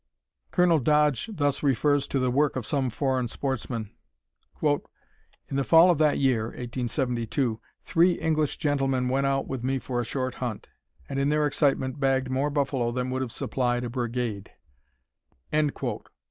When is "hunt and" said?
10.41-11.19